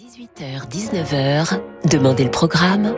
18h-19h, 0.00 1.60
Demandez 1.90 2.24
le 2.24 2.30
programme 2.30 2.94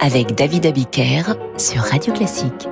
avec 0.00 0.34
David 0.34 0.66
Abiker 0.66 1.22
sur 1.56 1.80
Radio 1.80 2.12
Classique. 2.12 2.68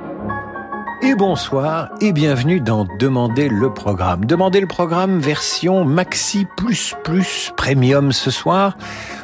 Et 1.01 1.15
bonsoir 1.15 1.89
et 1.99 2.13
bienvenue 2.13 2.59
dans 2.59 2.85
Demandez 2.99 3.49
le 3.49 3.73
programme. 3.73 4.25
Demandez 4.25 4.61
le 4.61 4.67
programme 4.67 5.19
version 5.19 5.83
Maxi 5.83 6.45
Plus 6.57 6.93
Plus 7.03 7.51
Premium 7.57 8.11
ce 8.11 8.29
soir 8.29 8.77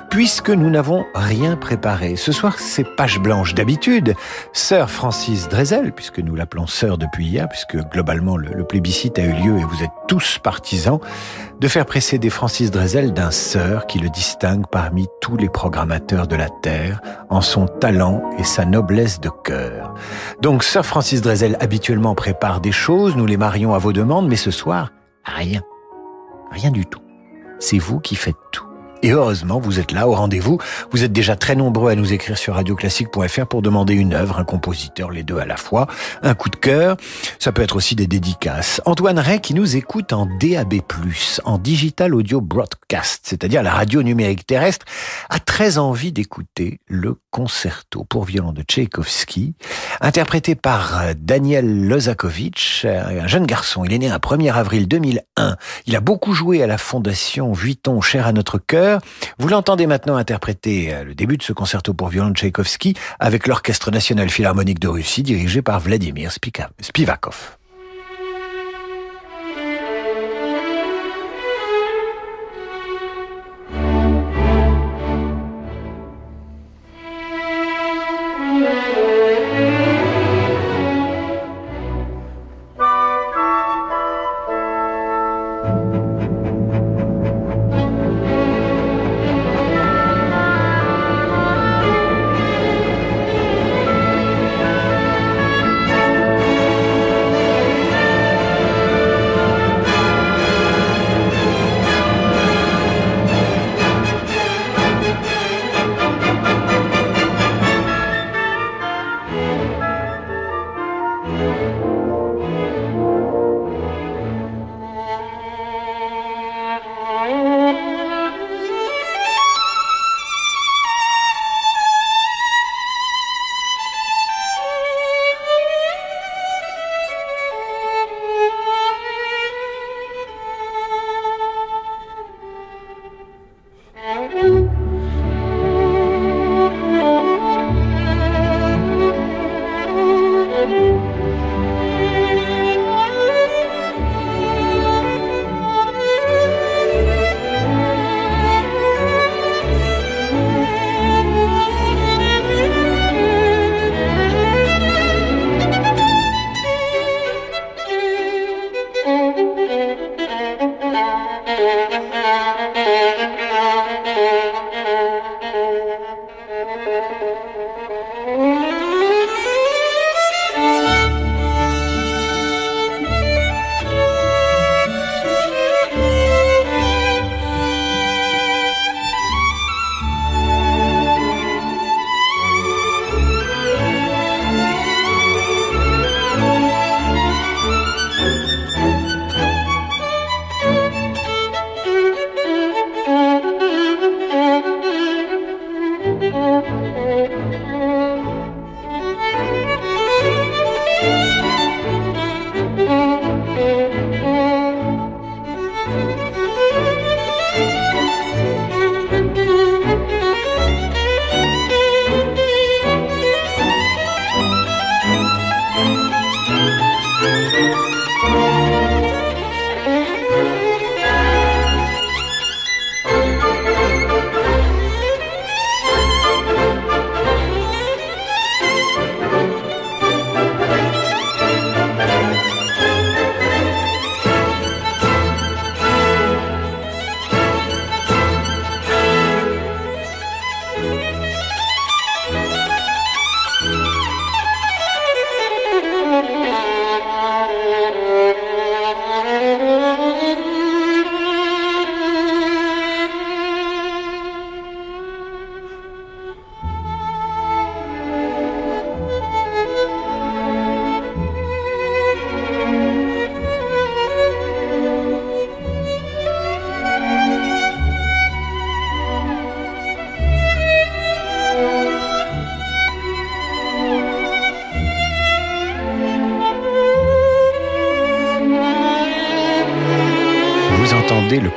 puisque 0.10 0.50
nous 0.50 0.70
n'avons 0.70 1.06
rien 1.14 1.56
préparé. 1.56 2.16
Ce 2.16 2.32
soir, 2.32 2.60
c'est 2.60 2.84
page 2.96 3.20
blanche 3.20 3.54
d'habitude. 3.54 4.14
Sœur 4.54 4.90
Francis 4.90 5.48
Drezel, 5.50 5.92
puisque 5.92 6.20
nous 6.20 6.36
l'appelons 6.36 6.68
sœur 6.68 6.98
depuis 6.98 7.28
hier, 7.28 7.48
puisque 7.50 7.78
globalement 7.90 8.38
le, 8.38 8.64
plébiscite 8.64 9.20
a 9.20 9.24
eu 9.24 9.34
lieu 9.34 9.58
et 9.58 9.64
vous 9.64 9.84
êtes 9.84 9.92
tous 10.08 10.40
partisans, 10.40 11.00
de 11.60 11.68
faire 11.68 11.86
précéder 11.86 12.30
Francis 12.30 12.72
Drezel 12.72 13.14
d'un 13.14 13.32
sœur 13.32 13.88
qui 13.88 14.00
le 14.00 14.10
distingue 14.10 14.66
parmi 14.72 15.08
tous 15.22 15.38
les 15.38 15.50
programmateurs 15.50 16.28
de 16.28 16.36
la 16.36 16.50
Terre 16.50 17.02
en 17.30 17.42
son 17.42 17.66
talent 17.66 18.22
et 18.38 18.44
sa 18.44 18.66
noblesse 18.66 19.20
de 19.20 19.30
cœur. 19.30 19.94
Donc 20.42 20.64
sœur 20.64 20.86
Francis 20.86 21.22
Drezel 21.22 21.58
habituellement 21.60 22.16
prépare 22.16 22.62
des 22.62 22.72
choses, 22.72 23.16
nous 23.16 23.26
les 23.26 23.38
marions 23.38 23.74
à 23.74 23.78
vos 23.78 23.94
demandes, 23.94 24.28
mais 24.28 24.36
ce 24.36 24.52
soir, 24.52 24.92
rien. 25.24 25.62
Rien 26.52 26.72
du 26.72 26.86
tout. 26.86 27.02
C'est 27.60 27.80
vous 27.80 28.00
qui 28.00 28.16
faites 28.16 28.36
tout. 28.52 28.67
Et 29.04 29.12
heureusement, 29.12 29.60
vous 29.60 29.80
êtes 29.80 29.92
là 29.92 30.08
au 30.08 30.14
rendez-vous. 30.14 30.58
Vous 30.92 31.04
êtes 31.04 31.12
déjà 31.12 31.36
très 31.36 31.56
nombreux 31.56 31.92
à 31.92 31.96
nous 31.96 32.14
écrire 32.14 32.38
sur 32.38 32.56
radioclassique.fr 32.56 33.46
pour 33.46 33.62
demander 33.62 33.94
une 33.94 34.14
œuvre, 34.14 34.40
un 34.40 34.44
compositeur, 34.44 35.12
les 35.12 35.24
deux 35.24 35.38
à 35.38 35.46
la 35.46 35.58
fois, 35.58 35.88
un 36.24 36.34
coup 36.34 36.50
de 36.50 36.56
cœur. 36.56 36.98
Ça 37.40 37.52
peut 37.52 37.62
être 37.62 37.76
aussi 37.76 37.96
des 37.96 38.08
dédicaces. 38.08 38.82
Antoine 38.86 39.20
Ray 39.20 39.40
qui 39.40 39.54
nous 39.54 39.76
écoute 39.76 40.14
en 40.14 40.26
DAB+, 40.26 40.82
en 41.46 41.58
Digital 41.58 42.16
Audio 42.16 42.42
Broadcast, 42.42 43.22
c'est-à-dire 43.24 43.62
la 43.62 43.72
radio 43.72 44.02
numérique 44.02 44.48
terrestre, 44.48 44.86
a 45.30 45.40
très 45.40 45.78
envie 45.78 46.12
d'écouter 46.12 46.80
le 46.88 47.18
concerto 47.32 48.04
pour 48.04 48.26
violon 48.26 48.52
de 48.52 48.64
Tchaïkovski, 48.64 49.54
interprété 50.02 50.56
par 50.56 51.00
euh, 51.00 51.14
Daniel 51.16 51.88
Lozakovitch, 51.88 52.84
euh, 52.86 53.22
un 53.22 53.28
jeune 53.28 53.46
garçon. 53.46 53.86
Il 53.86 53.94
est 53.94 54.00
né 54.00 54.10
un 54.10 54.18
1er 54.18 54.54
avril 54.54 54.88
2001. 54.88 55.56
Il 55.86 55.96
a 55.96 56.00
beaucoup 56.00 56.34
joué 56.34 56.64
à 56.64 56.68
la 56.68 56.80
Fondation 56.80 57.54
Vuitton, 57.54 58.02
cher 58.02 58.26
à 58.26 58.32
notre 58.32 58.58
cœur. 58.58 58.87
Vous 59.40 59.48
l'entendez 59.48 59.88
maintenant 59.88 60.16
interpréter 60.16 60.94
euh, 60.94 61.04
le 61.04 61.16
début 61.16 61.38
de 61.38 61.44
ce 61.44 61.54
concerto 61.54 61.94
pour 61.94 62.10
violon 62.10 62.30
de 62.30 62.36
Tchaïkovski 62.36 62.96
avec 63.20 63.48
l'Orchestre 63.48 63.92
national 63.92 64.30
philharmonique 64.30 64.80
de 64.80 64.88
Russie 64.88 65.24
dirigé 65.24 65.62
par 65.62 65.80
Vladimir 65.80 66.32
Spivakov. 66.32 67.58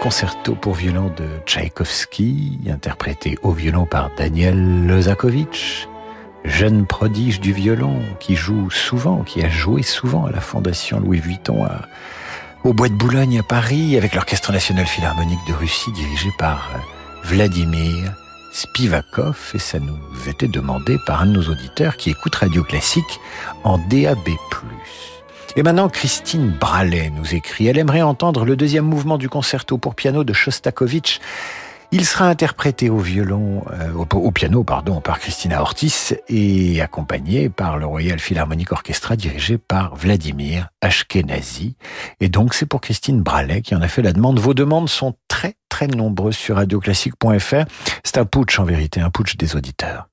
Concerto 0.01 0.55
pour 0.55 0.75
violon 0.75 1.13
de 1.15 1.27
Tchaïkovski, 1.45 2.59
interprété 2.71 3.39
au 3.43 3.53
violon 3.53 3.85
par 3.85 4.11
Daniel 4.17 4.87
Lozakovitch, 4.87 5.89
jeune 6.43 6.87
prodige 6.87 7.39
du 7.39 7.53
violon 7.53 8.01
qui 8.19 8.35
joue 8.35 8.71
souvent, 8.71 9.23
qui 9.23 9.45
a 9.45 9.51
joué 9.51 9.83
souvent 9.83 10.25
à 10.25 10.31
la 10.31 10.41
Fondation 10.41 11.01
Louis 11.01 11.21
Vuitton 11.21 11.67
au 12.65 12.73
Bois 12.73 12.89
de 12.89 12.95
Boulogne 12.95 13.41
à 13.41 13.43
Paris 13.43 13.99
avec 13.99 14.15
l'Orchestre 14.15 14.53
national 14.53 14.87
philharmonique 14.87 15.47
de 15.47 15.53
Russie 15.53 15.93
dirigé 15.93 16.31
par 16.39 16.71
Vladimir 17.25 18.15
Spivakov 18.55 19.53
et 19.53 19.59
ça 19.59 19.79
nous 19.81 19.99
était 20.27 20.49
demandé 20.49 20.97
par 21.07 21.21
un 21.21 21.27
de 21.27 21.33
nos 21.33 21.51
auditeurs 21.51 21.99
qui 21.99 22.09
écoute 22.09 22.35
Radio 22.37 22.65
Classique 22.65 23.21
en 23.65 23.77
DAB+. 23.77 24.31
Et 25.57 25.63
maintenant, 25.63 25.89
Christine 25.89 26.51
Bralet 26.51 27.11
nous 27.11 27.35
écrit. 27.35 27.67
Elle 27.67 27.79
aimerait 27.79 28.03
entendre 28.03 28.45
le 28.45 28.57
deuxième 28.57 28.85
mouvement 28.85 29.19
du 29.19 29.29
concerto 29.29 29.79
pour 29.79 29.95
piano 29.95 30.23
de 30.23 30.33
Shostakovich. 30.33 31.21
Il 31.93 32.05
sera 32.05 32.27
interprété 32.27 32.89
au 32.89 32.99
violon, 32.99 33.65
euh, 33.73 33.93
au, 33.93 34.31
piano, 34.31 34.63
pardon, 34.63 35.01
par 35.01 35.19
Christina 35.19 35.61
Ortiz 35.61 36.17
et 36.29 36.81
accompagné 36.81 37.49
par 37.49 37.79
le 37.79 37.87
Royal 37.87 38.21
Philharmonic 38.21 38.71
Orchestra 38.71 39.17
dirigé 39.17 39.59
par 39.59 39.97
Vladimir 39.97 40.69
Ashkenazi. 40.83 41.75
Et 42.21 42.29
donc, 42.29 42.55
c'est 42.55 42.67
pour 42.67 42.81
Christine 42.81 43.21
Bralet 43.21 43.63
qui 43.63 43.75
en 43.75 43.83
a 43.83 43.89
fait 43.89 44.03
la 44.03 44.13
demande. 44.13 44.39
Vos 44.39 44.55
demandes 44.55 44.89
sont 44.89 45.15
très, 45.27 45.55
très 45.69 45.89
nombreuses 45.89 46.37
sur 46.37 46.57
radioclassique.fr. 46.57 47.65
C'est 48.05 48.19
un 48.19 48.25
putsch 48.25 48.61
en 48.61 48.65
vérité, 48.65 49.01
un 49.01 49.11
putsch 49.11 49.37
des 49.37 49.57
auditeurs. 49.57 50.07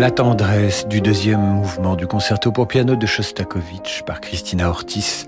La 0.00 0.10
tendresse 0.10 0.88
du 0.88 1.02
deuxième 1.02 1.42
mouvement 1.42 1.94
du 1.94 2.06
concerto 2.06 2.52
pour 2.52 2.66
piano 2.66 2.96
de 2.96 3.04
Shostakovich 3.04 4.02
par 4.06 4.22
Christina 4.22 4.70
Ortiz 4.70 5.26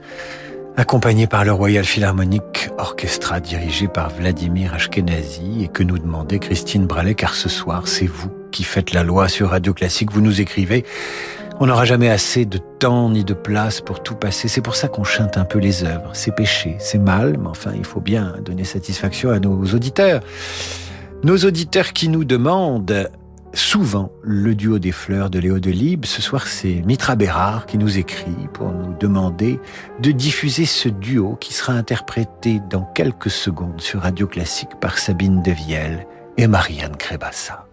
accompagné 0.78 1.26
par 1.26 1.44
le 1.44 1.52
Royal 1.52 1.84
Philharmonic 1.84 2.70
Orchestra 2.78 3.38
dirigé 3.38 3.86
par 3.86 4.08
Vladimir 4.08 4.72
Ashkenazi 4.72 5.62
et 5.62 5.68
que 5.68 5.82
nous 5.82 5.98
demandait 5.98 6.38
Christine 6.38 6.86
Bralet 6.86 7.14
car 7.14 7.34
ce 7.34 7.50
soir 7.50 7.86
c'est 7.86 8.06
vous 8.06 8.30
qui 8.50 8.64
faites 8.64 8.94
la 8.94 9.02
loi 9.02 9.28
sur 9.28 9.50
Radio 9.50 9.74
Classique, 9.74 10.10
vous 10.10 10.22
nous 10.22 10.40
écrivez 10.40 10.86
on 11.60 11.66
n'aura 11.66 11.84
jamais 11.84 12.08
assez 12.08 12.46
de 12.46 12.56
temps 12.56 13.10
ni 13.10 13.24
de 13.24 13.34
place 13.34 13.82
pour 13.82 14.02
tout 14.02 14.14
passer. 14.14 14.48
C'est 14.48 14.62
pour 14.62 14.74
ça 14.74 14.88
qu'on 14.88 15.04
chante 15.04 15.36
un 15.36 15.44
peu 15.44 15.58
les 15.58 15.84
œuvres. 15.84 16.10
C'est 16.14 16.34
péché, 16.34 16.76
c'est 16.80 16.98
mal, 16.98 17.36
mais 17.38 17.48
enfin, 17.48 17.72
il 17.76 17.84
faut 17.84 18.00
bien 18.00 18.34
donner 18.42 18.64
satisfaction 18.64 19.30
à 19.30 19.38
nos 19.38 19.62
auditeurs. 19.66 20.22
Nos 21.22 21.36
auditeurs 21.36 21.92
qui 21.92 22.08
nous 22.08 22.24
demandent 22.24 23.10
souvent 23.54 24.12
le 24.22 24.54
duo 24.54 24.78
des 24.78 24.92
fleurs 24.92 25.30
de 25.30 25.38
Léo 25.38 25.58
Delibes. 25.58 26.04
Ce 26.04 26.22
soir, 26.22 26.46
c'est 26.46 26.82
Mitra 26.86 27.16
Bérard 27.16 27.66
qui 27.66 27.78
nous 27.78 27.98
écrit 27.98 28.48
pour 28.52 28.70
nous 28.70 28.94
demander 28.98 29.60
de 30.00 30.10
diffuser 30.10 30.64
ce 30.64 30.88
duo 30.88 31.36
qui 31.36 31.52
sera 31.54 31.72
interprété 31.72 32.60
dans 32.70 32.82
quelques 32.82 33.30
secondes 33.30 33.80
sur 33.80 34.02
Radio 34.02 34.26
Classique 34.26 34.80
par 34.80 34.98
Sabine 34.98 35.42
Devielle 35.42 36.06
et 36.36 36.46
Marianne 36.46 36.96
Crébassa. 36.96 37.66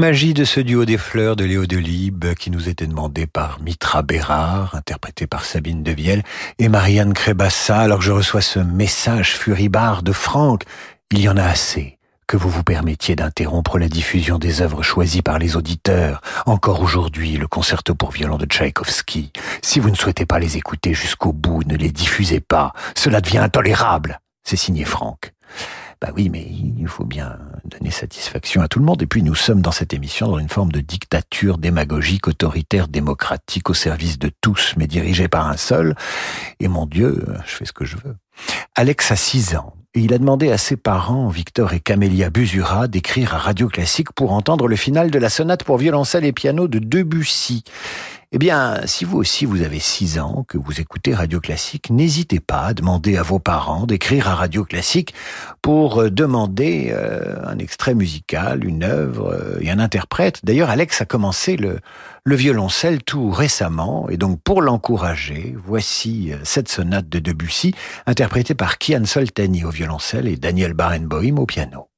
Magie 0.00 0.32
de 0.32 0.44
ce 0.44 0.60
duo 0.60 0.86
des 0.86 0.96
fleurs 0.96 1.36
de 1.36 1.44
Léo 1.44 1.66
Delibes 1.66 2.32
qui 2.32 2.50
nous 2.50 2.70
était 2.70 2.86
demandé 2.86 3.26
par 3.26 3.60
Mitra 3.60 4.00
Bérard, 4.00 4.74
interprété 4.74 5.26
par 5.26 5.44
Sabine 5.44 5.82
Devielle, 5.82 6.22
et 6.58 6.70
Marianne 6.70 7.12
Crébassa, 7.12 7.80
alors 7.80 7.98
que 7.98 8.04
je 8.04 8.10
reçois 8.10 8.40
ce 8.40 8.60
message 8.60 9.36
furibard 9.36 10.02
de 10.02 10.12
Franck. 10.12 10.62
Il 11.10 11.20
y 11.20 11.28
en 11.28 11.36
a 11.36 11.44
assez 11.44 11.98
que 12.26 12.38
vous 12.38 12.48
vous 12.48 12.62
permettiez 12.62 13.14
d'interrompre 13.14 13.78
la 13.78 13.88
diffusion 13.88 14.38
des 14.38 14.62
œuvres 14.62 14.82
choisies 14.82 15.20
par 15.20 15.38
les 15.38 15.54
auditeurs. 15.54 16.22
Encore 16.46 16.80
aujourd'hui, 16.80 17.36
le 17.36 17.46
concerto 17.46 17.94
pour 17.94 18.10
violon 18.10 18.38
de 18.38 18.46
Tchaïkovski. 18.46 19.32
Si 19.60 19.80
vous 19.80 19.90
ne 19.90 19.96
souhaitez 19.96 20.24
pas 20.24 20.38
les 20.38 20.56
écouter 20.56 20.94
jusqu'au 20.94 21.34
bout, 21.34 21.62
ne 21.66 21.76
les 21.76 21.90
diffusez 21.90 22.40
pas. 22.40 22.72
Cela 22.96 23.20
devient 23.20 23.36
intolérable. 23.36 24.20
C'est 24.44 24.56
signé 24.56 24.86
Franck. 24.86 25.34
Bah 26.00 26.08
oui, 26.16 26.30
mais 26.30 26.46
il 26.50 26.88
faut 26.88 27.04
bien 27.04 27.38
donner 27.66 27.90
satisfaction 27.90 28.62
à 28.62 28.68
tout 28.68 28.78
le 28.78 28.86
monde. 28.86 29.02
Et 29.02 29.06
puis 29.06 29.22
nous 29.22 29.34
sommes 29.34 29.60
dans 29.60 29.72
cette 29.72 29.92
émission 29.92 30.28
dans 30.28 30.38
une 30.38 30.48
forme 30.48 30.72
de 30.72 30.80
dictature 30.80 31.58
démagogique, 31.58 32.26
autoritaire, 32.26 32.88
démocratique, 32.88 33.68
au 33.68 33.74
service 33.74 34.18
de 34.18 34.30
tous, 34.40 34.74
mais 34.78 34.86
dirigée 34.86 35.28
par 35.28 35.48
un 35.48 35.58
seul. 35.58 35.94
Et 36.58 36.68
mon 36.68 36.86
Dieu, 36.86 37.22
je 37.44 37.54
fais 37.54 37.64
ce 37.66 37.72
que 37.72 37.84
je 37.84 37.96
veux. 37.96 38.16
Alex 38.74 39.10
a 39.10 39.16
6 39.16 39.56
ans. 39.56 39.74
Et 39.92 40.00
il 40.00 40.14
a 40.14 40.18
demandé 40.18 40.52
à 40.52 40.56
ses 40.56 40.76
parents, 40.76 41.28
Victor 41.28 41.72
et 41.72 41.80
Camélia 41.80 42.30
Busura, 42.30 42.86
d'écrire 42.86 43.34
à 43.34 43.38
Radio 43.38 43.68
Classique 43.68 44.12
pour 44.12 44.32
entendre 44.32 44.68
le 44.68 44.76
final 44.76 45.10
de 45.10 45.18
la 45.18 45.28
sonate 45.28 45.64
pour 45.64 45.78
violoncelle 45.78 46.24
et 46.24 46.32
piano 46.32 46.68
de 46.68 46.78
Debussy. 46.78 47.64
Eh 48.32 48.38
bien, 48.38 48.82
si 48.84 49.04
vous 49.04 49.18
aussi 49.18 49.44
vous 49.44 49.62
avez 49.62 49.80
6 49.80 50.20
ans, 50.20 50.44
que 50.46 50.56
vous 50.56 50.80
écoutez 50.80 51.12
Radio 51.12 51.40
Classique, 51.40 51.90
n'hésitez 51.90 52.38
pas 52.38 52.66
à 52.66 52.74
demander 52.74 53.16
à 53.16 53.24
vos 53.24 53.40
parents 53.40 53.86
d'écrire 53.86 54.28
à 54.28 54.36
Radio 54.36 54.64
Classique 54.64 55.14
pour 55.62 55.98
euh, 56.02 56.10
demander 56.10 56.92
euh, 56.94 57.44
un 57.44 57.58
extrait 57.58 57.92
musical, 57.92 58.64
une 58.64 58.84
œuvre 58.84 59.32
euh, 59.32 59.58
et 59.60 59.68
un 59.72 59.80
interprète. 59.80 60.44
D'ailleurs, 60.44 60.70
Alex 60.70 61.00
a 61.00 61.06
commencé 61.06 61.56
le, 61.56 61.80
le 62.22 62.36
violoncelle 62.36 63.02
tout 63.02 63.32
récemment, 63.32 64.08
et 64.08 64.16
donc 64.16 64.40
pour 64.44 64.62
l'encourager, 64.62 65.56
voici 65.66 66.30
cette 66.44 66.68
sonate 66.68 67.08
de 67.08 67.18
Debussy, 67.18 67.74
interprétée 68.06 68.54
par 68.54 68.78
Kian 68.78 69.06
Soltani 69.06 69.64
au 69.64 69.70
violoncelle 69.70 70.28
et 70.28 70.36
Daniel 70.36 70.74
Barenboim 70.74 71.36
au 71.36 71.46
piano. 71.46 71.89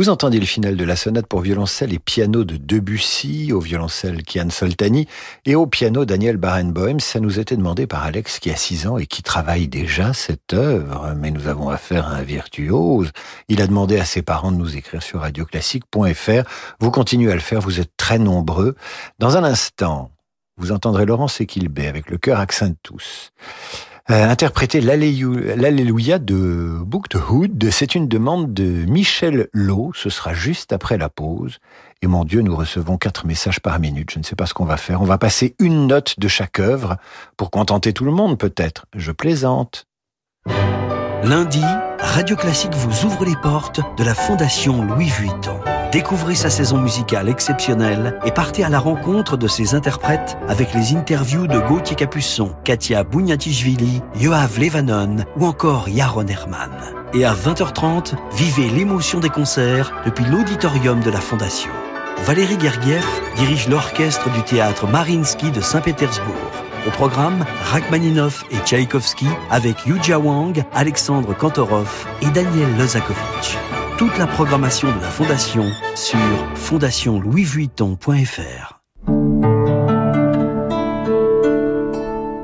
Vous 0.00 0.08
entendez 0.08 0.40
le 0.40 0.46
final 0.46 0.78
de 0.78 0.84
la 0.84 0.96
sonate 0.96 1.26
pour 1.26 1.42
violoncelle 1.42 1.92
et 1.92 1.98
piano 1.98 2.44
de 2.44 2.56
Debussy, 2.56 3.52
au 3.52 3.60
violoncelle 3.60 4.22
Kian 4.22 4.48
Soltani 4.48 5.06
et 5.44 5.54
au 5.54 5.66
piano 5.66 6.06
Daniel 6.06 6.38
Barenboim. 6.38 7.00
Ça 7.00 7.20
nous 7.20 7.38
était 7.38 7.54
demandé 7.54 7.86
par 7.86 8.04
Alex 8.04 8.38
qui 8.38 8.50
a 8.50 8.56
6 8.56 8.86
ans 8.86 8.96
et 8.96 9.04
qui 9.04 9.22
travaille 9.22 9.68
déjà 9.68 10.14
cette 10.14 10.54
œuvre, 10.54 11.12
mais 11.18 11.30
nous 11.30 11.48
avons 11.48 11.68
affaire 11.68 12.06
à 12.06 12.12
un 12.12 12.22
virtuose. 12.22 13.10
Il 13.48 13.60
a 13.60 13.66
demandé 13.66 13.98
à 13.98 14.06
ses 14.06 14.22
parents 14.22 14.52
de 14.52 14.56
nous 14.56 14.74
écrire 14.74 15.02
sur 15.02 15.20
radioclassique.fr. 15.20 16.48
Vous 16.80 16.90
continuez 16.90 17.30
à 17.30 17.34
le 17.34 17.40
faire, 17.42 17.60
vous 17.60 17.78
êtes 17.78 17.94
très 17.98 18.18
nombreux. 18.18 18.76
Dans 19.18 19.36
un 19.36 19.44
instant, 19.44 20.12
vous 20.56 20.72
entendrez 20.72 21.04
Laurence 21.04 21.42
Equilbé 21.42 21.88
avec 21.88 22.08
le 22.08 22.16
cœur 22.16 22.40
accent 22.40 22.72
tous. 22.82 23.32
Euh, 24.10 24.28
interpréter 24.28 24.80
l'Alléluia 24.80 26.18
de 26.18 26.78
Hood. 27.30 27.70
C'est 27.70 27.94
une 27.94 28.08
demande 28.08 28.52
de 28.52 28.64
Michel 28.64 29.48
Lowe. 29.52 29.92
Ce 29.94 30.10
sera 30.10 30.34
juste 30.34 30.72
après 30.72 30.98
la 30.98 31.08
pause. 31.08 31.58
Et 32.02 32.06
mon 32.06 32.24
Dieu, 32.24 32.40
nous 32.40 32.56
recevons 32.56 32.96
quatre 32.96 33.26
messages 33.26 33.60
par 33.60 33.78
minute. 33.78 34.10
Je 34.10 34.18
ne 34.18 34.24
sais 34.24 34.36
pas 34.36 34.46
ce 34.46 34.54
qu'on 34.54 34.64
va 34.64 34.76
faire. 34.76 35.02
On 35.02 35.06
va 35.06 35.18
passer 35.18 35.54
une 35.58 35.86
note 35.86 36.18
de 36.18 36.28
chaque 36.28 36.58
œuvre 36.58 36.96
pour 37.36 37.50
contenter 37.50 37.92
tout 37.92 38.04
le 38.04 38.12
monde, 38.12 38.38
peut-être. 38.38 38.86
Je 38.94 39.12
plaisante. 39.12 39.86
Lundi, 41.22 41.62
Radio 41.98 42.34
Classique 42.36 42.74
vous 42.74 43.06
ouvre 43.06 43.24
les 43.26 43.36
portes 43.36 43.80
de 43.98 44.04
la 44.04 44.14
Fondation 44.14 44.82
Louis 44.82 45.10
Vuitton. 45.10 45.60
Découvrez 45.92 46.36
sa 46.36 46.50
saison 46.50 46.78
musicale 46.78 47.28
exceptionnelle 47.28 48.16
et 48.24 48.30
partez 48.30 48.62
à 48.62 48.68
la 48.68 48.78
rencontre 48.78 49.36
de 49.36 49.48
ses 49.48 49.74
interprètes 49.74 50.38
avec 50.48 50.72
les 50.72 50.94
interviews 50.94 51.48
de 51.48 51.58
Gauthier 51.58 51.96
Capuçon, 51.96 52.54
Katia 52.62 53.02
Bouniatichvili, 53.02 54.00
Yoav 54.20 54.60
Levanon 54.60 55.16
ou 55.36 55.46
encore 55.46 55.88
Yaron 55.88 56.28
Herman. 56.28 56.70
Et 57.12 57.24
à 57.24 57.34
20h30, 57.34 58.14
vivez 58.32 58.68
l'émotion 58.68 59.18
des 59.18 59.30
concerts 59.30 59.92
depuis 60.04 60.24
l'auditorium 60.26 61.00
de 61.00 61.10
la 61.10 61.20
Fondation. 61.20 61.72
Valérie 62.24 62.60
Gergiev 62.60 63.04
dirige 63.34 63.68
l'orchestre 63.68 64.30
du 64.30 64.42
théâtre 64.42 64.86
Marinsky 64.86 65.50
de 65.50 65.60
Saint-Pétersbourg. 65.60 66.52
Au 66.86 66.90
programme, 66.90 67.44
Rachmaninov 67.72 68.44
et 68.52 68.58
Tchaïkovski 68.58 69.26
avec 69.50 69.84
Yuja 69.86 70.20
Wang, 70.20 70.62
Alexandre 70.72 71.36
Kantorov 71.36 72.06
et 72.22 72.30
Daniel 72.30 72.76
Lozakovitch 72.78 73.58
toute 74.00 74.16
la 74.16 74.26
programmation 74.26 74.88
de 74.88 75.00
la 75.02 75.10
Fondation 75.10 75.70
sur 75.94 76.18
fondationlouisvuitton.fr. 76.54 78.80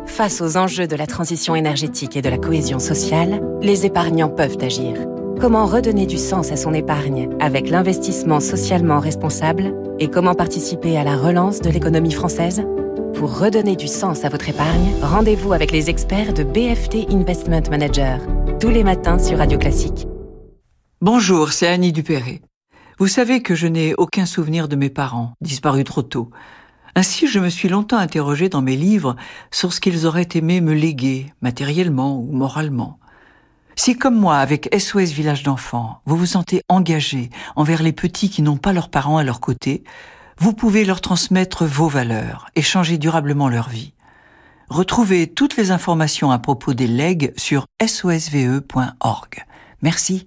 Face 0.05 0.42
aux 0.42 0.59
enjeux 0.59 0.87
de 0.87 0.97
la 0.97 1.07
transition 1.07 1.55
énergétique 1.55 2.14
et 2.14 2.21
de 2.21 2.29
la 2.29 2.37
cohésion 2.37 2.79
sociale, 2.79 3.40
les 3.62 3.87
épargnants 3.87 4.29
peuvent 4.29 4.59
agir. 4.61 4.99
Comment 5.40 5.64
redonner 5.64 6.05
du 6.05 6.19
sens 6.19 6.53
à 6.53 6.59
son 6.59 6.75
épargne 6.75 7.31
avec 7.40 7.71
l'investissement 7.71 8.40
socialement 8.40 9.01
responsable 9.01 9.73
et 9.99 10.09
comment 10.09 10.35
participer 10.35 10.99
à 10.99 11.05
la 11.05 11.16
relance 11.16 11.62
de 11.62 11.71
l'économie 11.71 12.12
française? 12.12 12.66
Pour 13.14 13.38
redonner 13.38 13.77
du 13.77 13.88
sens 13.88 14.27
à 14.27 14.29
votre 14.29 14.51
épargne, 14.51 14.92
rendez-vous 15.01 15.55
avec 15.55 15.73
les 15.73 15.88
experts 15.88 16.35
de 16.35 16.45
BFT 16.45 17.11
Investment 17.11 17.71
Manager, 17.71 18.21
tous 18.61 18.69
les 18.69 18.85
matins 18.85 19.19
sur 19.19 19.38
Radio 19.38 19.57
Classique. 19.57 20.07
Bonjour, 21.03 21.53
c'est 21.53 21.69
Annie 21.69 21.93
Dupéré. 21.93 22.41
Vous 22.99 23.07
savez 23.07 23.43
que 23.43 23.55
je 23.55 23.67
n'ai 23.67 23.95
aucun 23.95 24.25
souvenir 24.25 24.67
de 24.67 24.77
mes 24.77 24.89
parents, 24.89 25.35
disparus 25.43 25.85
trop 25.85 26.01
tôt. 26.01 26.31
Ainsi, 26.95 27.27
je 27.27 27.39
me 27.39 27.51
suis 27.51 27.69
longtemps 27.69 27.99
interrogé 27.99 28.49
dans 28.49 28.63
mes 28.63 28.77
livres 28.77 29.15
sur 29.51 29.75
ce 29.75 29.81
qu'ils 29.81 30.07
auraient 30.07 30.29
aimé 30.33 30.63
me 30.63 30.73
léguer, 30.73 31.35
matériellement 31.43 32.19
ou 32.19 32.33
moralement. 32.33 32.99
Si, 33.77 33.99
comme 33.99 34.19
moi, 34.19 34.39
avec 34.39 34.75
SOS 34.75 35.11
Village 35.11 35.43
d'enfants, 35.43 36.01
vous 36.07 36.17
vous 36.17 36.25
sentez 36.25 36.63
engagé 36.71 37.29
envers 37.57 37.83
les 37.83 37.93
petits 37.93 38.31
qui 38.31 38.41
n'ont 38.41 38.57
pas 38.57 38.73
leurs 38.73 38.89
parents 38.89 39.19
à 39.19 39.25
leur 39.25 39.41
côté, 39.41 39.85
vous 40.39 40.55
pouvez 40.55 40.87
leur 40.87 41.03
transmettre 41.03 41.67
vos 41.67 41.89
valeurs 41.89 42.47
et 42.57 42.63
changer 42.63 42.97
durablement 42.97 43.51
leur 43.51 43.69
vie. 43.69 43.93
Retrouvez 44.71 45.27
toutes 45.27 45.59
les 45.59 45.73
informations 45.73 46.31
à 46.31 46.39
propos 46.39 46.73
des 46.73 46.87
legs 46.87 47.35
sur 47.37 47.67
sosve.org. 47.87 49.45
Merci. 49.83 50.27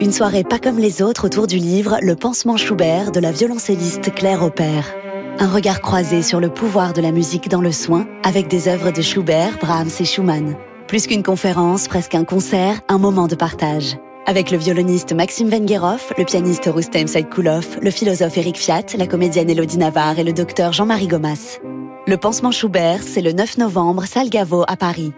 une 0.00 0.12
soirée 0.12 0.44
pas 0.44 0.58
comme 0.58 0.78
les 0.78 1.02
autres 1.02 1.26
autour 1.26 1.46
du 1.46 1.56
livre 1.56 1.98
Le 2.02 2.14
pansement 2.14 2.56
Schubert 2.56 3.10
de 3.10 3.20
la 3.20 3.32
violoncelliste 3.32 4.14
Claire 4.14 4.42
Aupert. 4.42 4.94
Un 5.38 5.48
regard 5.48 5.80
croisé 5.80 6.22
sur 6.22 6.40
le 6.40 6.50
pouvoir 6.50 6.92
de 6.92 7.00
la 7.00 7.10
musique 7.10 7.48
dans 7.48 7.60
le 7.60 7.72
soin 7.72 8.06
avec 8.22 8.48
des 8.48 8.68
œuvres 8.68 8.90
de 8.90 9.02
Schubert, 9.02 9.58
Brahms 9.58 9.90
et 10.00 10.04
Schumann. 10.04 10.56
Plus 10.86 11.06
qu'une 11.06 11.22
conférence, 11.22 11.88
presque 11.88 12.14
un 12.14 12.24
concert, 12.24 12.80
un 12.88 12.98
moment 12.98 13.26
de 13.26 13.34
partage. 13.34 13.96
Avec 14.26 14.50
le 14.50 14.58
violoniste 14.58 15.12
Maxime 15.12 15.48
Vengerov, 15.48 16.12
le 16.16 16.24
pianiste 16.24 16.68
Rustem 16.72 17.06
Saïkoulov, 17.06 17.78
le 17.82 17.90
philosophe 17.90 18.36
Eric 18.36 18.56
Fiat, 18.56 18.96
la 18.96 19.06
comédienne 19.06 19.50
Elodie 19.50 19.78
Navarre 19.78 20.18
et 20.18 20.24
le 20.24 20.32
docteur 20.32 20.72
Jean-Marie 20.72 21.08
Gomas. 21.08 21.58
Le 22.06 22.16
pansement 22.16 22.52
Schubert, 22.52 23.02
c'est 23.02 23.22
le 23.22 23.32
9 23.32 23.58
novembre, 23.58 24.04
salle 24.04 24.30
Gaveau 24.30 24.64
à 24.68 24.76
Paris. 24.76 25.12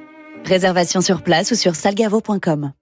Réservation 0.44 1.00
sur 1.00 1.22
place 1.22 1.50
ou 1.50 1.54
sur 1.54 1.74
salgavo.com. 1.74 2.72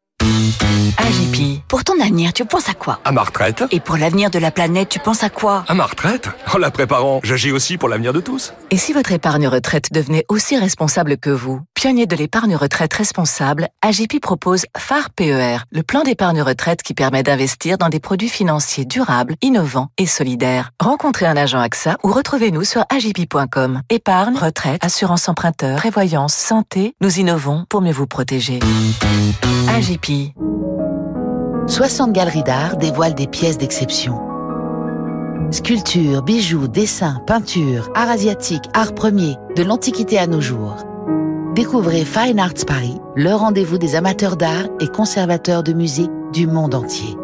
AGP. 0.99 1.63
Pour 1.69 1.85
ton 1.85 2.01
avenir, 2.01 2.33
tu 2.33 2.45
penses 2.45 2.69
à 2.69 2.75
quoi? 2.75 3.01
À 3.05 3.13
ma 3.13 3.23
retraite. 3.23 3.65
Et 3.71 3.81
pour 3.81 3.97
l'avenir 3.97 4.31
de 4.31 4.39
la 4.39 4.51
planète, 4.51 4.89
tu 4.89 4.99
penses 4.99 5.23
à 5.23 5.31
quoi? 5.31 5.65
À 5.69 5.75
ma 5.75 5.87
retraite? 5.87 6.29
En 6.53 6.59
la 6.59 6.71
préparant, 6.71 7.21
j'agis 7.23 7.53
aussi 7.53 7.77
pour 7.79 7.89
l'avenir 7.89 8.13
de 8.13 8.21
tous. 8.21 8.53
Et 8.71 8.77
si 8.77 8.93
votre 8.93 9.13
épargne 9.13 9.49
retraite 9.49 9.93
devenait 9.93 10.25
aussi 10.29 10.57
responsable 10.57 11.17
que 11.19 11.31
vous? 11.31 11.61
Pionnier 11.79 12.07
de 12.07 12.17
l'épargne 12.17 12.57
retraite 12.57 12.93
responsable, 12.93 13.69
AGP 13.83 14.19
propose 14.21 14.65
phare 14.77 15.11
PER, 15.11 15.59
le 15.71 15.85
plan 15.85 16.03
d'épargne 16.03 16.43
retraite 16.43 16.83
qui 16.83 16.93
permet 16.93 17.23
d'investir 17.23 17.79
dans 17.79 17.89
des 17.89 18.01
produits 18.01 18.29
financiers 18.29 18.85
durables, 18.85 19.37
innovants 19.43 19.87
et 19.97 20.07
solidaires. 20.07 20.73
Rencontrez 20.81 21.27
un 21.27 21.37
agent 21.37 21.61
AXA 21.61 21.97
ou 22.03 22.09
retrouvez-nous 22.11 22.65
sur 22.65 22.85
agip.com. 22.93 23.83
Épargne, 23.91 24.37
retraite, 24.37 24.85
assurance 24.85 25.29
emprunteur, 25.29 25.77
prévoyance, 25.77 26.35
santé, 26.35 26.97
nous 27.01 27.21
innovons 27.21 27.65
pour 27.69 27.81
mieux 27.81 27.93
vous 27.93 28.09
protéger. 28.09 28.59
AGP. 29.69 30.35
60 31.69 32.13
galeries 32.13 32.43
d'art 32.43 32.77
dévoilent 32.77 33.15
des 33.15 33.29
pièces 33.29 33.57
d'exception. 33.57 34.19
Sculptures, 35.53 36.25
bijoux, 36.25 36.67
dessins, 36.67 37.23
peintures, 37.29 37.89
art 37.95 38.11
asiatique, 38.11 38.65
art 38.75 38.97
premier, 38.97 39.37
de 39.55 39.63
l'Antiquité 39.63 40.19
à 40.19 40.27
nos 40.27 40.41
jours. 40.41 40.88
Découvrez 41.59 42.05
Fine 42.05 42.39
Arts 42.39 42.65
Paris, 42.69 43.01
le 43.17 43.35
rendez-vous 43.35 43.79
des 43.79 43.97
amateurs 43.97 44.37
d'art 44.37 44.69
et 44.79 44.87
conservateurs 44.87 45.65
de 45.65 45.73
musées 45.73 46.07
du 46.33 46.47
monde 46.47 46.73
entier. 46.73 47.17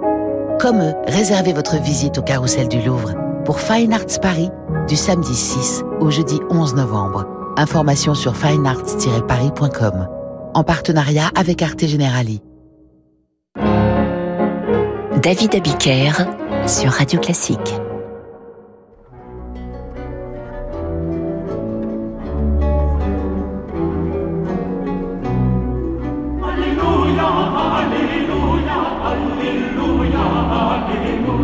Comme 0.59 0.81
eux, 0.83 0.93
réservez 1.07 1.53
votre 1.53 1.81
visite 1.81 2.19
au 2.19 2.23
carrousel 2.23 2.67
du 2.67 2.83
Louvre 2.83 3.15
pour 3.45 3.61
Fine 3.61 3.93
Arts 3.93 4.19
Paris 4.21 4.51
du 4.89 4.97
samedi 4.97 5.37
6 5.37 5.85
au 6.01 6.11
jeudi 6.11 6.41
11 6.51 6.75
novembre. 6.75 7.29
Information 7.57 8.15
sur 8.15 8.35
finearts-paris.com 8.35 10.09
en 10.53 10.65
partenariat 10.65 11.31
avec 11.37 11.63
Arte 11.63 11.87
Generali. 11.87 12.43
David 15.23 15.55
Abiker 15.55 16.11
sur 16.67 16.91
Radio 16.91 17.21
Classique. 17.21 17.84
Alleluia, 29.15 30.19
Alleluia. 30.19 31.44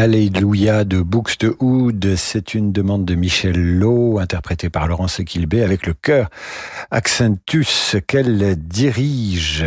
L'Alléluia 0.00 0.84
de 0.84 1.02
Books 1.02 1.38
de 1.40 1.54
Hood, 1.60 2.14
c'est 2.16 2.54
une 2.54 2.72
demande 2.72 3.04
de 3.04 3.14
Michel 3.14 3.78
Lowe, 3.78 4.18
interprétée 4.18 4.70
par 4.70 4.88
Laurence 4.88 5.20
Equilbé 5.20 5.62
avec 5.62 5.86
le 5.86 5.92
chœur 5.92 6.30
Accentus 6.90 7.96
qu'elle 8.06 8.56
dirige. 8.56 9.66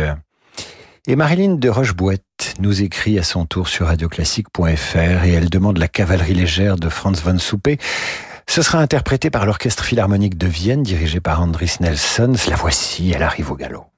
Et 1.06 1.14
Marilyn 1.14 1.54
de 1.54 1.68
Rochebouette 1.68 2.56
nous 2.58 2.82
écrit 2.82 3.16
à 3.16 3.22
son 3.22 3.46
tour 3.46 3.68
sur 3.68 3.86
radioclassique.fr 3.86 5.24
et 5.24 5.30
elle 5.30 5.50
demande 5.50 5.78
la 5.78 5.86
cavalerie 5.86 6.34
légère 6.34 6.78
de 6.78 6.88
Franz 6.88 7.22
von 7.22 7.38
Souper. 7.38 7.78
Ce 8.48 8.60
sera 8.60 8.80
interprété 8.80 9.30
par 9.30 9.46
l'Orchestre 9.46 9.84
Philharmonique 9.84 10.36
de 10.36 10.48
Vienne 10.48 10.82
dirigé 10.82 11.20
par 11.20 11.42
Andris 11.42 11.76
Nelsons. 11.78 12.34
La 12.50 12.56
voici, 12.56 13.12
elle 13.14 13.22
arrive 13.22 13.52
au 13.52 13.54
galop. 13.54 13.93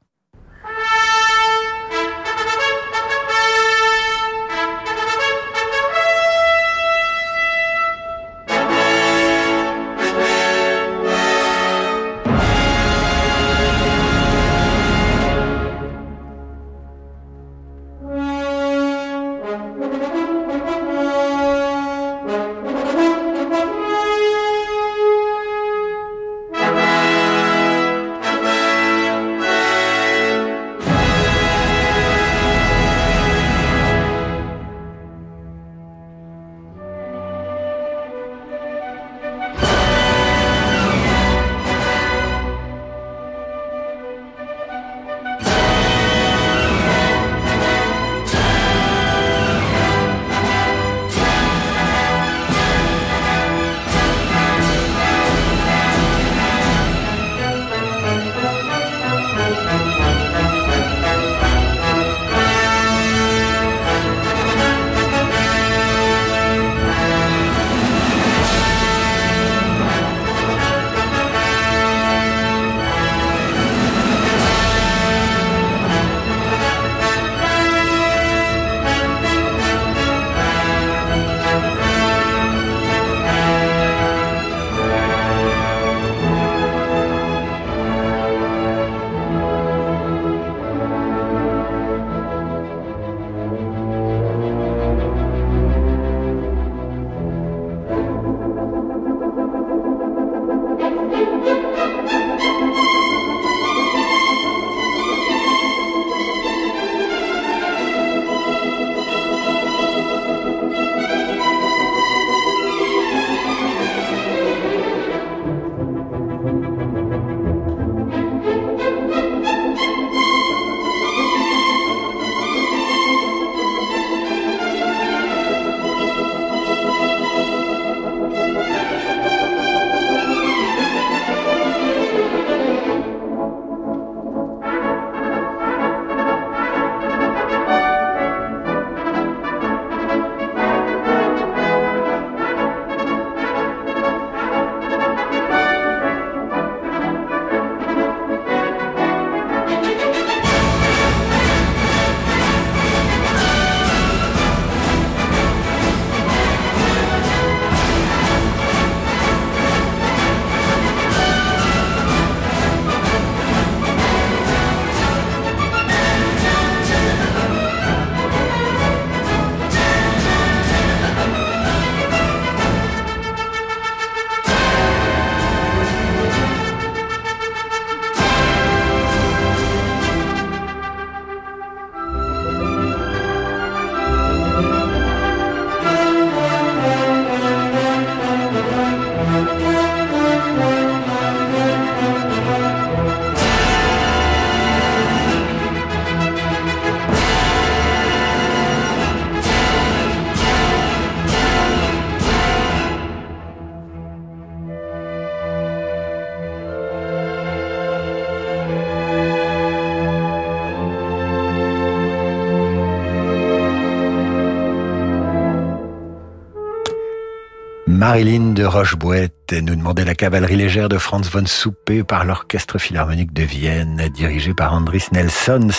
Marilyn 218.09 218.53
de 218.53 218.65
Rochebouette 218.65 219.53
nous 219.53 219.75
demandait 219.75 220.05
la 220.05 220.15
cavalerie 220.15 220.55
légère 220.55 220.89
de 220.89 220.97
Franz 220.97 221.29
von 221.29 221.45
Soupe 221.45 222.05
par 222.05 222.25
l'Orchestre 222.25 222.79
Philharmonique 222.79 223.33
de 223.33 223.43
Vienne, 223.43 224.01
dirigé 224.15 224.55
par 224.55 224.75
Andris 224.75 225.07
Nelsons. 225.11 225.71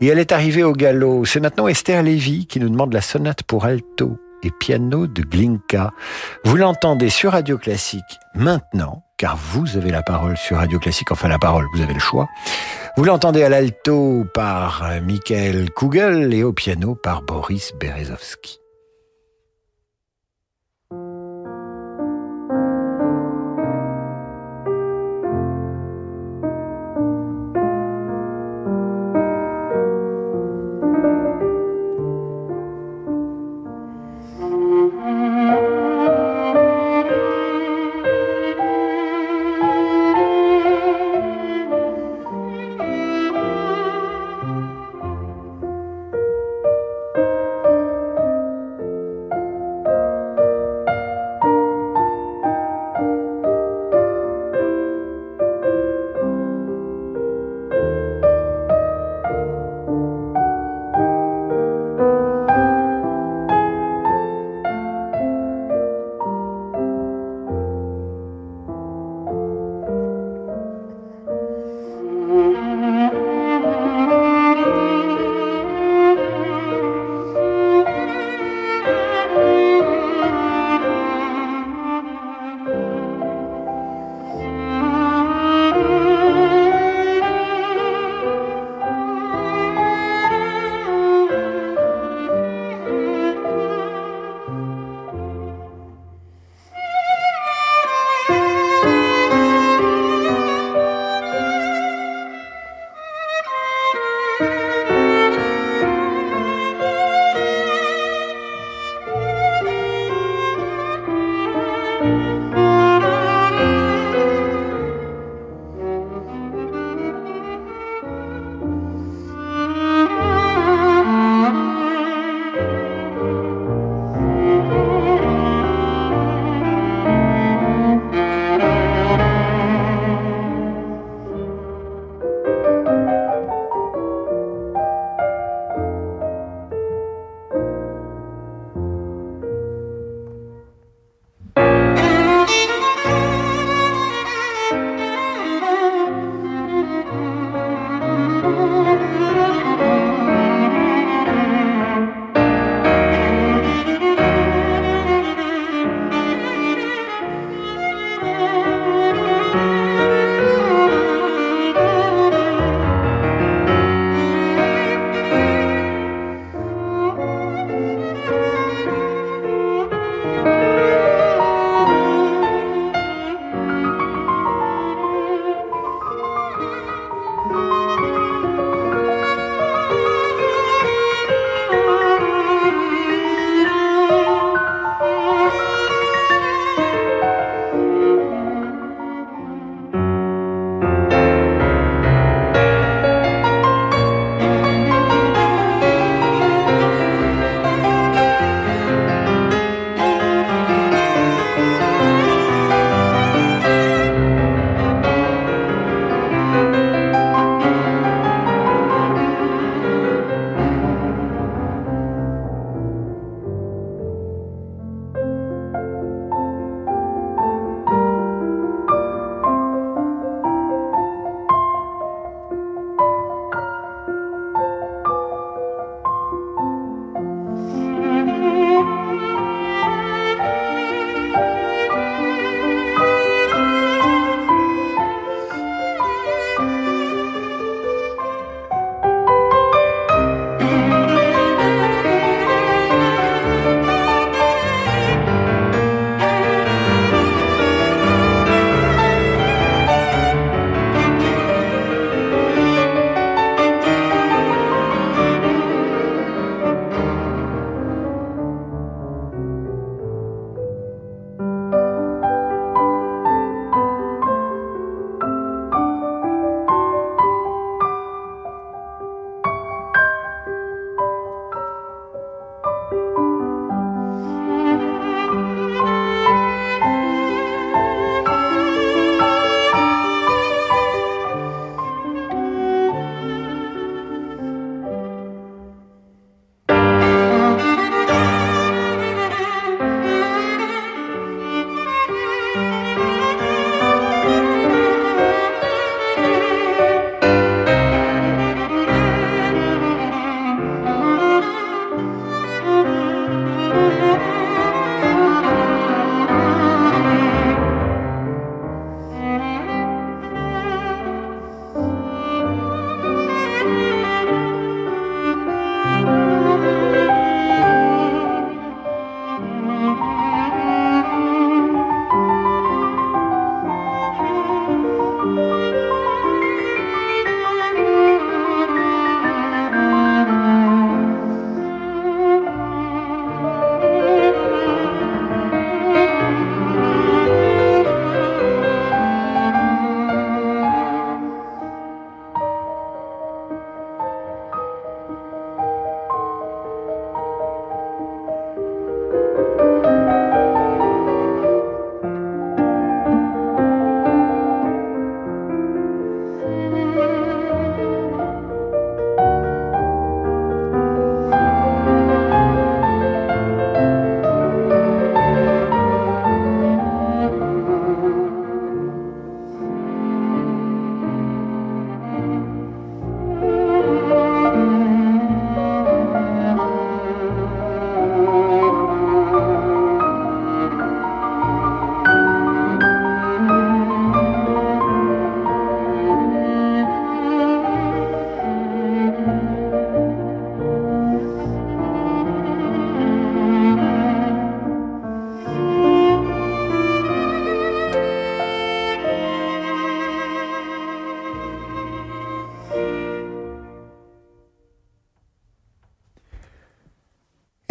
Et 0.00 0.08
elle 0.08 0.18
est 0.18 0.32
arrivée 0.32 0.64
au 0.64 0.72
galop. 0.72 1.24
C'est 1.24 1.38
maintenant 1.38 1.68
Esther 1.68 2.02
Lévy 2.02 2.48
qui 2.48 2.58
nous 2.58 2.68
demande 2.68 2.92
la 2.92 3.00
sonate 3.00 3.44
pour 3.44 3.64
alto 3.64 4.18
et 4.42 4.50
piano 4.50 5.06
de 5.06 5.22
Glinka. 5.22 5.92
Vous 6.44 6.56
l'entendez 6.56 7.10
sur 7.10 7.30
Radio 7.30 7.58
Classique 7.58 8.02
maintenant, 8.34 9.04
car 9.16 9.36
vous 9.36 9.76
avez 9.76 9.92
la 9.92 10.02
parole 10.02 10.36
sur 10.36 10.56
Radio 10.56 10.80
Classique, 10.80 11.12
enfin 11.12 11.28
la 11.28 11.38
parole, 11.38 11.66
vous 11.74 11.80
avez 11.80 11.94
le 11.94 12.00
choix. 12.00 12.28
Vous 12.96 13.04
l'entendez 13.04 13.44
à 13.44 13.48
l'alto 13.48 14.24
par 14.34 14.84
Michael 15.00 15.70
Kugel 15.70 16.34
et 16.34 16.42
au 16.42 16.52
piano 16.52 16.96
par 16.96 17.22
Boris 17.22 17.70
Berezovsky. 17.80 18.61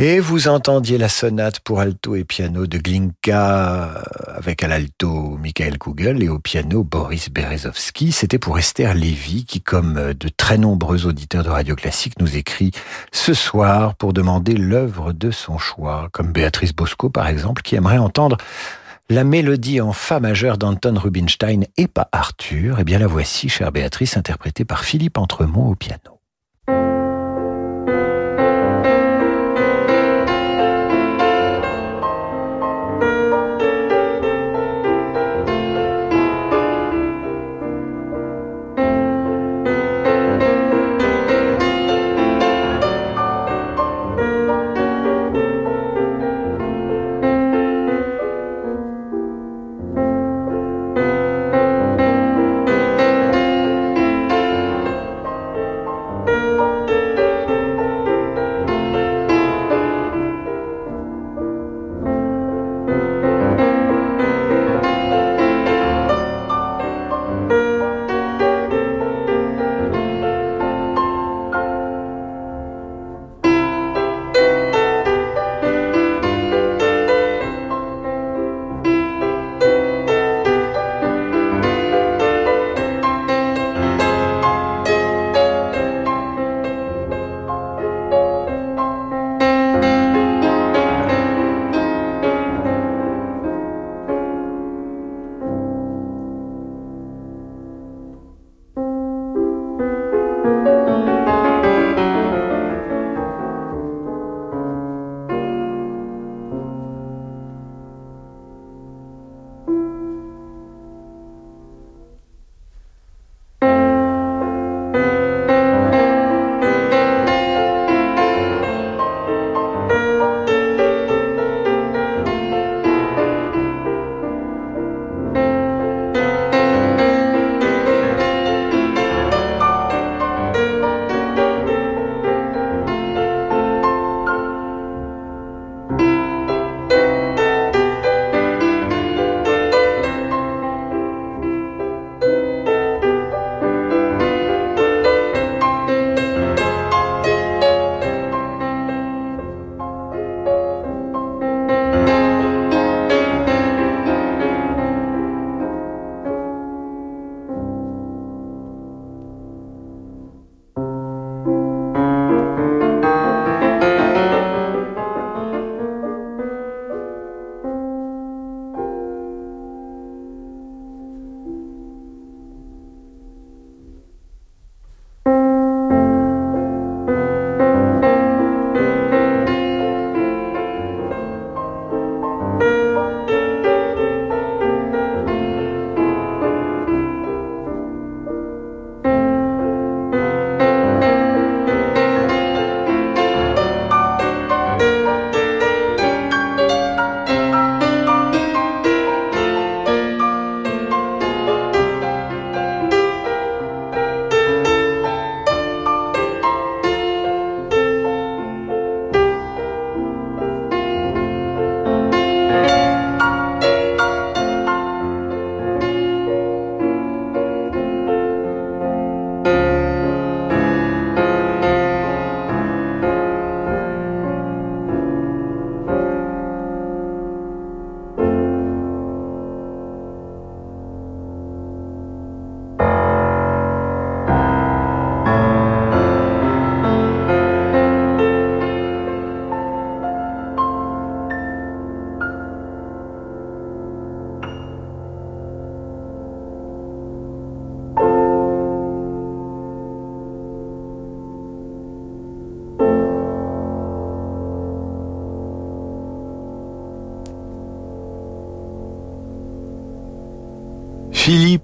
Et 0.04 0.20
vous 0.20 0.48
entendiez 0.48 0.98
la 0.98 1.10
sonate 1.10 1.60
pour 1.60 1.80
alto 1.80 2.16
et 2.16 2.24
piano 2.24 2.66
de 2.66 2.80
Glinka 2.80 4.02
avec 4.36 4.64
à 4.64 4.68
l'alto 4.68 5.38
Michael 5.38 5.78
Kugel 5.78 6.24
et 6.24 6.28
au 6.28 6.40
piano 6.40 6.84
Boris 6.84 7.30
Berezovsky. 7.30 8.12
C'était 8.12 8.40
pour 8.40 8.58
Esther 8.58 8.96
Lévy 8.96 9.46
qui, 9.46 9.62
comme 9.62 10.14
de 10.14 10.28
très 10.30 10.58
nombreux 10.58 11.06
auditeurs 11.06 11.44
de 11.44 11.50
Radio 11.50 11.76
Classique, 11.76 12.20
nous 12.20 12.36
écrit 12.36 12.72
ce 13.12 13.36
soir 13.36 13.94
pour 13.94 14.12
demander 14.12 14.54
l'œuvre 14.54 15.14
de 15.14 15.30
son 15.30 15.60
choix, 15.60 16.10
comme 16.12 16.32
Béatrice 16.32 16.74
Bosco 16.74 17.12
par 17.12 17.28
exemple, 17.28 17.62
qui 17.62 17.76
aimerait 17.76 18.00
entendre 18.00 18.38
la 19.08 19.24
mélodie 19.24 19.82
en 19.82 19.94
fa 19.94 20.20
majeur 20.20 20.58
d'Anton 20.58 20.96
Rubinstein 20.98 21.66
et 21.78 21.88
pas 21.88 22.10
Arthur. 22.12 22.78
Eh 22.80 22.84
bien 22.84 22.98
la 22.98 23.06
voici, 23.06 23.50
chère 23.50 23.72
Béatrice, 23.72 24.18
interprétée 24.18 24.66
par 24.66 24.84
Philippe 24.84 25.20
Entremont 25.20 25.70
au 25.70 25.76
piano. 25.76 26.21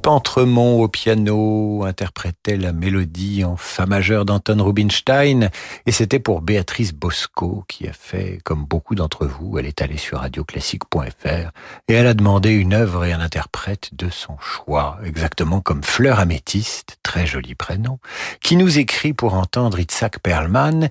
Au 0.10 0.88
piano 0.88 1.84
interprétait 1.84 2.56
la 2.56 2.72
mélodie 2.72 3.44
en 3.44 3.58
fa 3.58 3.86
majeur 3.86 4.24
d'Anton 4.24 4.64
Rubinstein 4.64 5.50
et 5.86 5.92
c'était 5.92 6.20
pour 6.20 6.42
Béatrice 6.42 6.94
Bosco 6.94 7.66
qui 7.68 7.90
a 7.90 7.92
fait 7.92 8.40
comme 8.46 8.64
beaucoup 8.64 8.96
d'entre 8.96 9.26
vous, 9.26 9.60
elle 9.60 9.66
est 9.66 9.82
allée 9.82 9.98
sur 9.98 10.20
radioclassique.fr 10.20 11.52
et 11.90 11.94
elle 11.94 12.08
a 12.08 12.14
demandé 12.14 12.52
une 12.52 12.74
œuvre 12.74 13.04
et 13.04 13.12
un 13.12 13.20
interprète 13.20 13.90
de 13.96 14.10
son 14.10 14.38
choix, 14.40 14.98
exactement 15.04 15.60
comme 15.60 15.84
Fleur 15.84 16.22
Améthyste, 16.22 17.00
très 17.04 17.28
joli 17.28 17.54
prénom, 17.54 18.00
qui 18.42 18.56
nous 18.56 18.80
écrit 18.80 19.12
pour 19.12 19.34
entendre 19.34 19.78
Itzhak 19.78 20.20
Perlman 20.20 20.88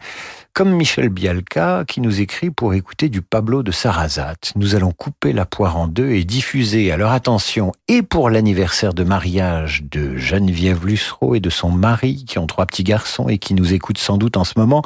comme 0.57 0.73
Michel 0.73 1.11
Bialka 1.11 1.85
qui 1.87 2.01
nous 2.01 2.23
écrit 2.23 2.51
pour 2.51 2.73
écouter 2.73 3.11
du 3.11 3.21
Pablo 3.21 3.63
de 3.63 3.71
Sarrazat. 3.71 4.37
Nous 4.57 4.75
allons 4.75 4.91
couper 4.91 5.35
la 5.35 5.45
poire 5.45 5.77
en 5.77 5.87
deux 5.87 6.13
et 6.13 6.25
diffuser 6.25 6.91
à 6.91 6.97
leur 6.97 7.13
attention 7.13 7.73
et 7.89 8.01
pour 8.01 8.31
l'anniversaire 8.31 8.95
de 8.95 9.05
mariage 9.05 9.85
de 9.91 10.17
Geneviève 10.17 10.87
Lussereau 10.87 11.35
et 11.35 11.41
de 11.41 11.51
son 11.51 11.71
mari 11.71 12.25
qui 12.25 12.39
ont 12.39 12.47
trois 12.47 12.65
petits 12.65 12.85
garçons 12.85 13.29
et 13.29 13.37
qui 13.37 13.53
nous 13.53 13.75
écoutent 13.75 13.99
sans 13.99 14.17
doute 14.17 14.39
en 14.39 14.45
ce 14.45 14.55
moment 14.57 14.81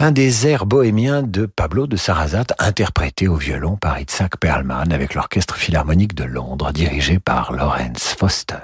un 0.00 0.10
des 0.10 0.48
airs 0.48 0.66
bohémiens 0.66 1.22
de 1.22 1.46
Pablo 1.46 1.86
de 1.86 1.96
Sarrazat, 1.96 2.46
interprété 2.58 3.28
au 3.28 3.36
violon 3.36 3.76
par 3.76 4.00
Itzhak 4.00 4.36
Perlman 4.36 4.90
avec 4.90 5.14
l'Orchestre 5.14 5.54
Philharmonique 5.54 6.16
de 6.16 6.24
Londres, 6.24 6.72
dirigé 6.72 7.20
par 7.20 7.52
Lawrence 7.52 8.16
Foster. 8.18 8.56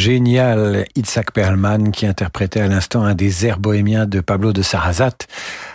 Génial 0.00 0.86
Itzhak 0.96 1.30
Perlman 1.30 1.90
qui 1.92 2.06
interprétait 2.06 2.62
à 2.62 2.68
l'instant 2.68 3.04
un 3.04 3.14
des 3.14 3.44
airs 3.44 3.58
bohémiens 3.58 4.06
de 4.06 4.20
Pablo 4.20 4.54
de 4.54 4.62
Sarrazat 4.62 5.18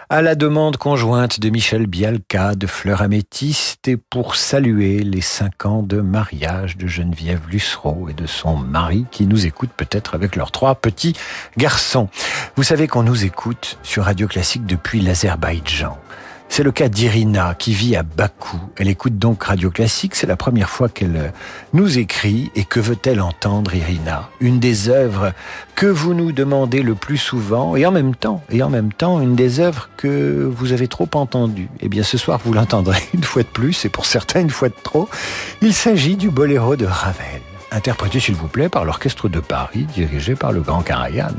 à 0.10 0.24
la 0.24 0.34
demande 0.34 0.78
conjointe 0.78 1.40
de 1.40 1.52
Michel 1.52 1.86
Bialka 1.86 2.56
de 2.56 2.66
Fleur 2.66 3.04
Améthyste 3.04 3.88
et 3.88 3.98
pour 3.98 4.36
saluer 4.36 5.04
les 5.04 5.22
cinq 5.22 5.68
ans 5.68 5.84
de 5.84 6.02
mariage 6.02 6.76
de 6.76 6.88
Geneviève 6.88 7.42
Lussereau 7.52 8.10
et 8.10 8.14
de 8.14 8.26
son 8.26 8.58
mari 8.58 9.06
qui 9.12 9.28
nous 9.28 9.46
écoutent 9.46 9.74
peut-être 9.78 10.16
avec 10.16 10.36
leurs 10.36 10.50
trois 10.50 10.74
petits 10.74 11.14
garçons. 11.56 12.10
Vous 12.56 12.64
savez 12.64 12.88
qu'on 12.88 13.04
nous 13.04 13.26
écoute 13.26 13.78
sur 13.84 14.06
Radio 14.06 14.28
Classique 14.28 14.66
depuis 14.66 15.02
l'Azerbaïdjan. 15.02 16.00
C'est 16.56 16.64
le 16.64 16.72
cas 16.72 16.88
d'Irina 16.88 17.54
qui 17.54 17.74
vit 17.74 17.98
à 17.98 18.04
Bakou. 18.04 18.58
Elle 18.78 18.88
écoute 18.88 19.18
donc 19.18 19.44
Radio 19.44 19.70
Classique. 19.70 20.16
C'est 20.16 20.26
la 20.26 20.38
première 20.38 20.70
fois 20.70 20.88
qu'elle 20.88 21.34
nous 21.74 21.98
écrit. 21.98 22.50
Et 22.56 22.64
que 22.64 22.80
veut-elle 22.80 23.20
entendre, 23.20 23.76
Irina? 23.76 24.30
Une 24.40 24.62
des 24.62 24.88
œuvres 24.88 25.34
que 25.76 25.86
vous 25.86 26.14
nous 26.14 26.32
demandez 26.32 26.82
le 26.82 26.96
plus 26.96 27.18
souvent 27.18 27.76
et 27.76 27.86
en 27.86 27.92
même 27.92 28.16
temps, 28.16 28.42
et 28.50 28.64
en 28.64 28.70
même 28.70 28.94
temps, 28.94 29.20
une 29.20 29.36
des 29.36 29.60
œuvres 29.60 29.90
que 29.98 30.50
vous 30.50 30.72
avez 30.72 30.88
trop 30.88 31.10
entendues. 31.16 31.68
Eh 31.82 31.90
bien, 31.90 32.04
ce 32.04 32.18
soir, 32.18 32.40
vous 32.46 32.54
l'entendrez 32.54 33.04
une 33.14 33.26
fois 33.26 33.44
de 33.44 33.50
plus 33.50 33.84
et 33.84 33.90
pour 33.90 34.06
certains 34.06 34.40
une 34.40 34.50
fois 34.50 34.70
de 34.70 34.76
trop. 34.82 35.10
Il 35.62 35.74
s'agit 35.74 36.16
du 36.16 36.30
boléro 36.30 36.78
de 36.78 36.86
Ravel, 36.86 37.42
interprété, 37.70 38.22
s'il 38.22 38.36
vous 38.36 38.48
plaît, 38.48 38.70
par 38.70 38.86
l'Orchestre 38.86 39.28
de 39.28 39.42
Paris, 39.42 39.88
dirigé 39.94 40.36
par 40.36 40.54
le 40.54 40.62
grand 40.62 40.84
Karajan. 40.84 41.36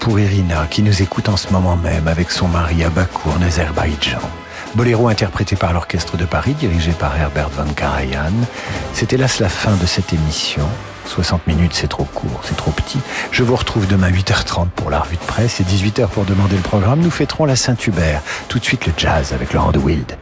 Pour 0.00 0.18
Irina 0.18 0.66
qui 0.68 0.82
nous 0.82 1.02
écoute 1.02 1.28
en 1.28 1.36
ce 1.36 1.52
moment 1.52 1.76
même 1.76 2.08
avec 2.08 2.32
son 2.32 2.48
mari 2.48 2.82
à 2.82 2.90
Bakou 2.90 3.30
en 3.30 3.40
Azerbaïdjan. 3.42 4.18
Boléro 4.74 5.06
interprété 5.06 5.54
par 5.54 5.72
l'Orchestre 5.72 6.16
de 6.16 6.24
Paris 6.24 6.54
dirigé 6.54 6.90
par 6.92 7.16
Herbert 7.16 7.50
von 7.50 7.72
Karajan. 7.72 8.32
C'est 8.92 9.12
hélas 9.12 9.38
la 9.38 9.48
fin 9.48 9.76
de 9.76 9.86
cette 9.86 10.12
émission. 10.12 10.66
60 11.06 11.46
minutes, 11.46 11.74
c'est 11.74 11.88
trop 11.88 12.04
court, 12.04 12.40
c'est 12.42 12.56
trop 12.56 12.72
petit. 12.72 12.98
Je 13.30 13.44
vous 13.44 13.54
retrouve 13.54 13.86
demain 13.86 14.10
8h30 14.10 14.68
pour 14.70 14.90
la 14.90 15.00
revue 15.00 15.16
de 15.16 15.24
presse 15.24 15.60
et 15.60 15.64
18h 15.64 16.08
pour 16.08 16.24
demander 16.24 16.56
le 16.56 16.62
programme. 16.62 17.00
Nous 17.00 17.10
fêterons 17.10 17.44
la 17.44 17.56
Saint-Hubert. 17.56 18.22
Tout 18.48 18.58
de 18.58 18.64
suite 18.64 18.86
le 18.86 18.92
jazz 18.96 19.32
avec 19.32 19.52
Laurent 19.52 19.70
de 19.70 19.78
Wild. 19.78 20.16